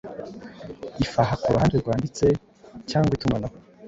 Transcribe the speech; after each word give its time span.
ifaha 1.03 1.33
kuruhande 1.41 1.75
rwandite 1.81 2.27
cyangwa 2.89 3.11
itumanaho 3.17 3.55